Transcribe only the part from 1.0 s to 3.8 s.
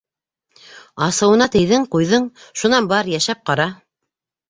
Асыуына тейҙең- ҡуйҙың, шунан бар, йәшәп ҡара!